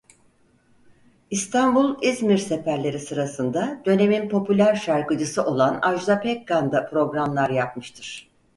[1.31, 8.27] İstanbul-İzmir seferleri sırasında dönemin popüler şarkıcısı olan Ajda Pekkan da programlar yapmıştır.